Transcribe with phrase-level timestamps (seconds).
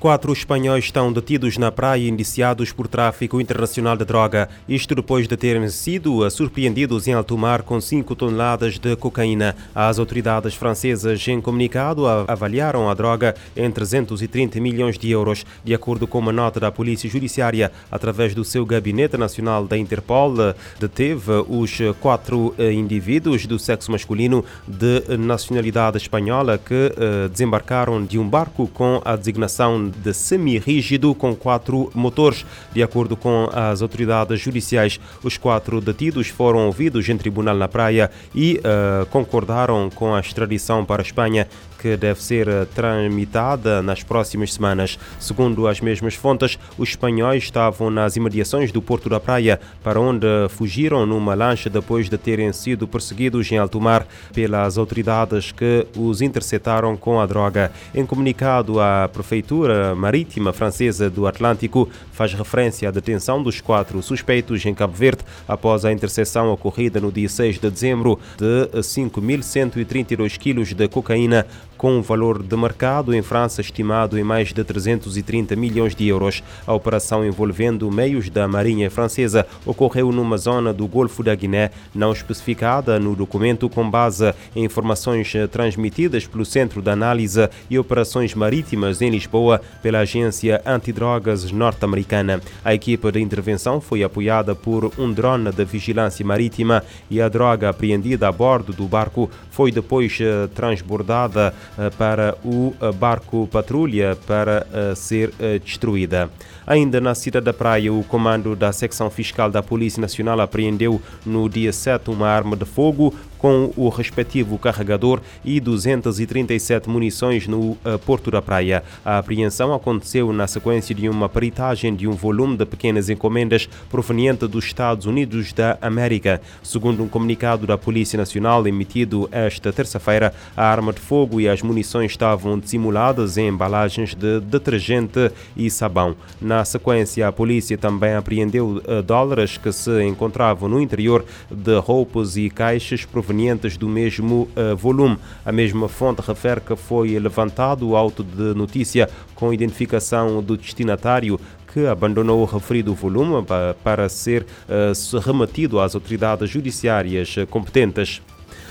[0.00, 4.48] Quatro espanhóis estão detidos na praia indiciados por tráfico internacional de droga.
[4.66, 9.54] Isto depois de terem sido surpreendidos em alto mar com 5 toneladas de cocaína.
[9.74, 15.44] As autoridades francesas, em comunicado, avaliaram a droga em 330 milhões de euros.
[15.62, 20.32] De acordo com uma nota da Polícia Judiciária, através do seu Gabinete Nacional da Interpol,
[20.80, 28.18] deteve os quatro eh, indivíduos do sexo masculino de nacionalidade espanhola que eh, desembarcaram de
[28.18, 32.44] um barco com a designação de semi-rígido com quatro motores.
[32.72, 38.10] De acordo com as autoridades judiciais, os quatro detidos foram ouvidos em tribunal na praia
[38.34, 41.46] e uh, concordaram com a extradição para a Espanha
[41.80, 44.98] que deve ser eh, tramitada nas próximas semanas.
[45.18, 50.26] Segundo as mesmas fontes, os espanhóis estavam nas imediações do Porto da Praia, para onde
[50.50, 56.20] fugiram numa lancha depois de terem sido perseguidos em alto mar pelas autoridades que os
[56.20, 57.72] interceptaram com a droga.
[57.94, 64.64] Em comunicado, a Prefeitura Marítima Francesa do Atlântico faz referência à detenção dos quatro suspeitos
[64.64, 70.72] em Cabo Verde após a interseção ocorrida no dia 6 de dezembro de 5.132 quilos
[70.72, 71.46] de cocaína
[71.80, 76.42] com um valor de mercado em França estimado em mais de 330 milhões de euros.
[76.66, 82.12] A operação envolvendo meios da Marinha Francesa ocorreu numa zona do Golfo da Guiné, não
[82.12, 89.00] especificada no documento, com base em informações transmitidas pelo Centro de Análise e Operações Marítimas
[89.00, 92.42] em Lisboa pela Agência Antidrogas norte-americana.
[92.62, 97.70] A equipa de intervenção foi apoiada por um drone de vigilância marítima e a droga
[97.70, 104.16] apreendida a bordo do barco foi depois eh, transbordada eh, para o eh, barco patrulha
[104.26, 105.32] para eh, ser
[105.64, 106.30] destruída.
[106.66, 111.48] Ainda na cidade da Praia, o comando da secção fiscal da Polícia Nacional apreendeu no
[111.48, 117.98] dia 7 uma arma de fogo com o respectivo carregador e 237 munições no uh,
[118.04, 118.84] Porto da Praia.
[119.04, 124.46] A apreensão aconteceu na sequência de uma peritagem de um volume de pequenas encomendas proveniente
[124.46, 126.40] dos Estados Unidos da América.
[126.62, 131.62] Segundo um comunicado da Polícia Nacional emitido esta terça-feira, a arma de fogo e as
[131.62, 136.14] munições estavam dissimuladas em embalagens de detergente e sabão.
[136.40, 142.36] Na sequência, a polícia também apreendeu uh, dólares que se encontravam no interior de roupas
[142.36, 145.16] e caixas provenientes provenientes do mesmo uh, volume.
[145.44, 151.38] A mesma fonte refere que foi levantado o auto de notícia com identificação do destinatário
[151.72, 153.44] que abandonou o referido volume
[153.84, 158.20] para ser uh, remetido às autoridades judiciárias competentes.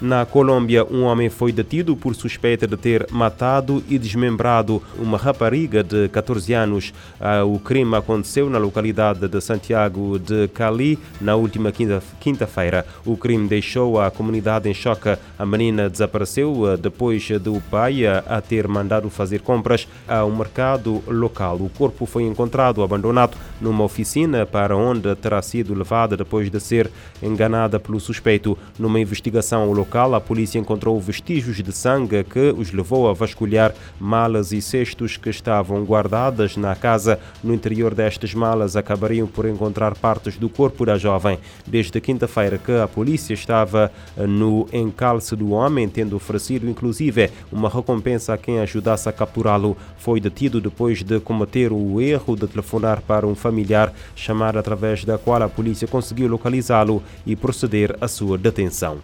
[0.00, 5.84] Na Colômbia, um homem foi detido por suspeita de ter matado e desmembrado uma rapariga
[5.84, 6.94] de 14 anos.
[7.20, 11.70] Ah, o crime aconteceu na localidade de Santiago de Cali na última
[12.18, 12.86] quinta-feira.
[13.04, 15.18] O crime deixou a comunidade em choque.
[15.38, 20.34] A menina desapareceu ah, depois do pai ah, a ter mandado fazer compras a um
[20.34, 21.56] mercado local.
[21.56, 26.90] O corpo foi encontrado abandonado numa oficina para onde terá sido levada depois de ser
[27.22, 28.56] enganada pelo suspeito.
[28.78, 33.74] Numa investigação local, local, a polícia encontrou vestígios de sangue que os levou a vasculhar
[33.98, 37.18] malas e cestos que estavam guardadas na casa.
[37.42, 41.40] No interior destas malas acabariam por encontrar partes do corpo da jovem.
[41.66, 47.68] Desde quinta-feira que a polícia estava eh, no encalço do homem, tendo oferecido inclusive uma
[47.68, 49.76] recompensa a quem ajudasse a capturá-lo.
[49.98, 55.18] Foi detido depois de cometer o erro de telefonar para um familiar, chamar através da
[55.18, 59.00] qual a polícia conseguiu localizá-lo e proceder à sua detenção.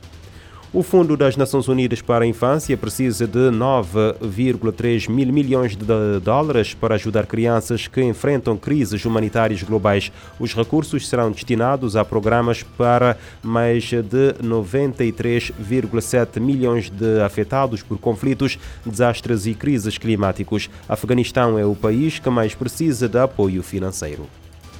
[0.72, 5.86] O Fundo das Nações Unidas para a Infância precisa de 9,3 mil milhões de
[6.22, 10.10] dólares para ajudar crianças que enfrentam crises humanitárias globais.
[10.40, 18.58] Os recursos serão destinados a programas para mais de 93,7 milhões de afetados por conflitos,
[18.84, 20.68] desastres e crises climáticos.
[20.88, 24.26] Afeganistão é o país que mais precisa de apoio financeiro.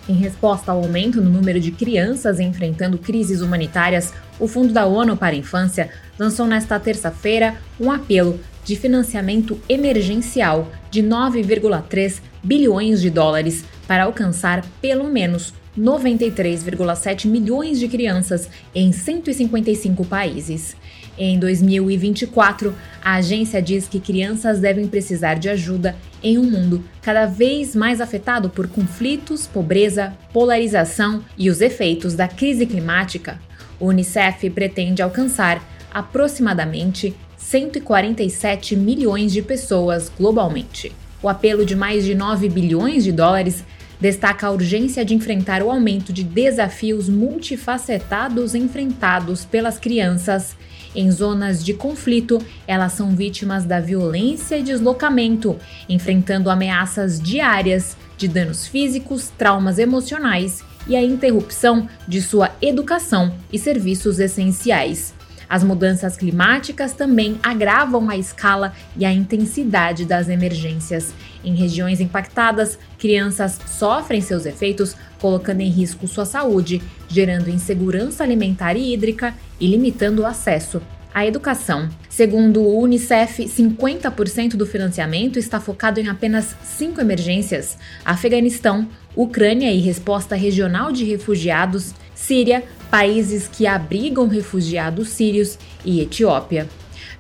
[0.09, 5.17] Em resposta ao aumento no número de crianças enfrentando crises humanitárias, o Fundo da ONU
[5.17, 13.11] para a Infância lançou nesta terça-feira um apelo de financiamento emergencial de 9,3 bilhões de
[13.11, 20.77] dólares para alcançar pelo menos 93,7 milhões de crianças em 155 países.
[21.19, 27.25] Em 2024, a agência diz que crianças devem precisar de ajuda em um mundo cada
[27.25, 33.41] vez mais afetado por conflitos, pobreza, polarização e os efeitos da crise climática.
[33.81, 40.93] O Unicef pretende alcançar aproximadamente 147 milhões de pessoas globalmente.
[41.23, 43.65] O apelo de mais de 9 bilhões de dólares
[43.99, 50.55] destaca a urgência de enfrentar o aumento de desafios multifacetados enfrentados pelas crianças
[50.95, 55.57] Em zonas de conflito, elas são vítimas da violência e deslocamento,
[55.89, 63.59] enfrentando ameaças diárias de danos físicos, traumas emocionais e a interrupção de sua educação e
[63.59, 65.16] serviços essenciais.
[65.49, 71.15] As mudanças climáticas também agravam a escala e a intensidade das emergências.
[71.45, 78.77] Em regiões impactadas, crianças sofrem seus efeitos, colocando em risco sua saúde, gerando insegurança alimentar
[78.77, 80.83] e hídrica e limitando o acesso
[81.17, 81.89] à educação.
[82.11, 89.81] Segundo o Unicef, 50% do financiamento está focado em apenas cinco emergências: Afeganistão, Ucrânia e
[89.81, 96.67] resposta regional de refugiados, Síria, países que abrigam refugiados sírios e Etiópia.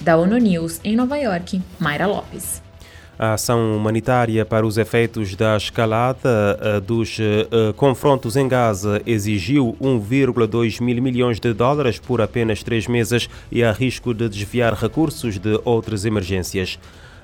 [0.00, 2.62] Da ONU News em Nova York, Mayra Lopes.
[3.18, 9.74] A ação humanitária para os efeitos da escalada eh, dos uh, confrontos em Gaza exigiu
[9.80, 15.38] 1,2 mil milhões de dólares por apenas três meses e há risco de desviar recursos
[15.38, 16.78] de outras emergências.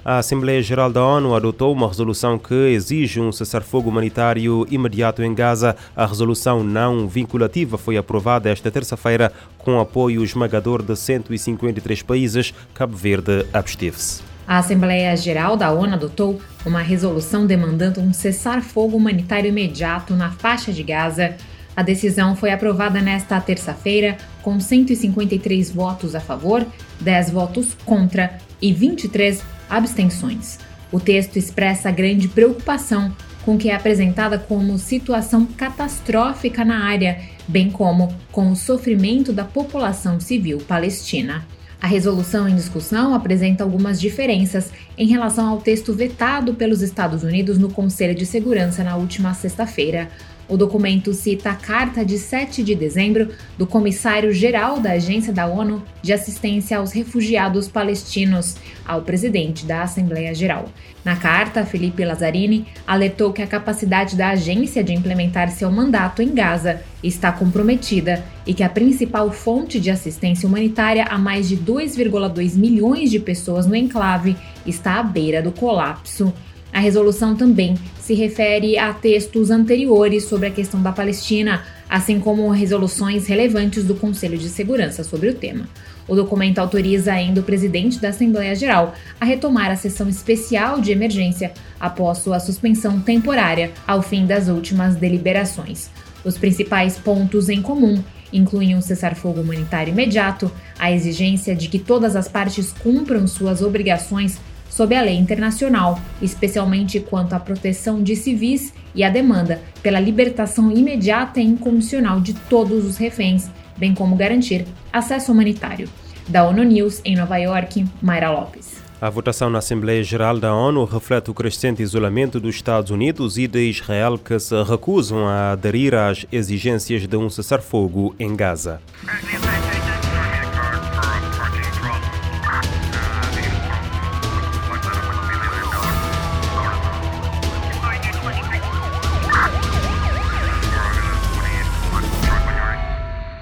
[0.04, 5.32] A Assembleia Geral da ONU adotou uma resolução que exige um cessar-fogo humanitário imediato em
[5.32, 5.76] Gaza.
[5.94, 12.52] A resolução não vinculativa foi aprovada esta terça-feira com apoio esmagador de 153 países.
[12.74, 14.22] Cabo Verde absteve-se.
[14.44, 20.72] A Assembleia Geral da ONU adotou uma resolução demandando um cessar-fogo humanitário imediato na faixa
[20.72, 21.36] de Gaza.
[21.76, 26.66] A decisão foi aprovada nesta terça-feira com 153 votos a favor,
[27.00, 29.42] 10 votos contra e 23
[29.76, 30.58] abstenções.
[30.90, 33.14] O texto expressa grande preocupação
[33.44, 39.32] com o que é apresentada como situação catastrófica na área, bem como com o sofrimento
[39.32, 41.44] da população civil palestina.
[41.80, 47.58] A resolução em discussão apresenta algumas diferenças em relação ao texto vetado pelos Estados Unidos
[47.58, 50.08] no Conselho de Segurança na última sexta-feira.
[50.52, 55.82] O documento cita a carta de 7 de dezembro do comissário-geral da Agência da ONU
[56.02, 58.56] de Assistência aos Refugiados Palestinos
[58.86, 60.66] ao presidente da Assembleia Geral.
[61.02, 66.34] Na carta, Felipe Lazzarini alertou que a capacidade da agência de implementar seu mandato em
[66.34, 72.56] Gaza está comprometida e que a principal fonte de assistência humanitária a mais de 2,2
[72.56, 76.30] milhões de pessoas no enclave está à beira do colapso.
[76.72, 82.48] A resolução também se refere a textos anteriores sobre a questão da Palestina, assim como
[82.48, 85.68] resoluções relevantes do Conselho de Segurança sobre o tema.
[86.08, 90.90] O documento autoriza ainda o presidente da Assembleia Geral a retomar a sessão especial de
[90.90, 95.90] emergência após sua suspensão temporária ao fim das últimas deliberações.
[96.24, 98.02] Os principais pontos em comum
[98.32, 104.38] incluem um cessar-fogo humanitário imediato, a exigência de que todas as partes cumpram suas obrigações
[104.74, 110.72] sob a lei internacional, especialmente quanto à proteção de civis e a demanda pela libertação
[110.72, 115.88] imediata e incondicional de todos os reféns, bem como garantir acesso humanitário.
[116.26, 118.80] Da ONU News em Nova York, Mayra Lopes.
[118.98, 123.46] A votação na Assembleia Geral da ONU reflete o crescente isolamento dos Estados Unidos e
[123.46, 128.80] de Israel que se recusam a aderir às exigências de um cessar-fogo em Gaza.